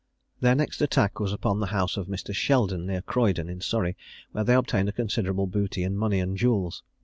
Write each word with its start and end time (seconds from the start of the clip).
Their 0.39 0.55
next 0.55 0.81
attack 0.81 1.19
was 1.19 1.31
upon 1.31 1.59
the 1.59 1.67
house 1.67 1.95
of 1.95 2.07
Mr. 2.07 2.33
Shelden, 2.33 2.87
near 2.87 3.03
Croydon, 3.03 3.47
in 3.49 3.61
Surrey, 3.61 3.95
where 4.31 4.43
they 4.43 4.55
obtained 4.55 4.89
a 4.89 4.93
considerable 4.93 5.45
booty 5.45 5.83
in 5.83 5.95
money 5.95 6.19
and 6.19 6.35
jewels. 6.35 6.81